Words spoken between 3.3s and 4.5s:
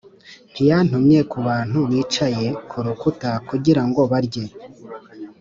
kugira ngo barye